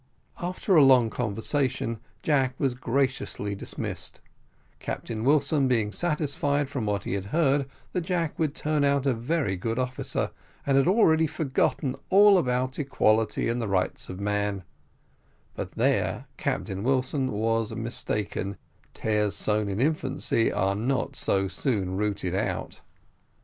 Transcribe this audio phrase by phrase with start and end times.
[0.41, 4.19] After a long conversation Jack was graciously dismissed,
[4.79, 9.13] Captain Wilson being satisfied from what he had heard that Jack would turn out a
[9.13, 10.31] very good officer,
[10.65, 14.63] and had already forgotten all about equality and the rights of man;
[15.53, 18.57] but there Captain Wilson was mistaken
[18.95, 22.81] tares sown in infancy are not so soon rooted out.